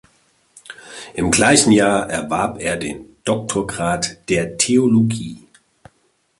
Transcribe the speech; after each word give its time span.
Im 1.13 1.29
gleichen 1.29 1.71
Jahr 1.71 2.09
erwarb 2.09 2.59
er 2.59 2.75
den 2.75 3.17
Doktorgrad 3.23 4.17
der 4.29 4.57
Theologie. 4.57 5.45